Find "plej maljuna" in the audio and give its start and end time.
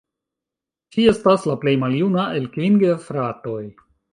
1.65-2.27